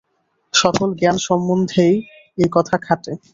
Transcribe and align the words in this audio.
সকল 0.53 0.89
জ্ঞান-সম্বন্ধেই 0.93 1.95
এই 2.37 2.49
কথা 2.51 2.75
খাটে। 2.77 3.11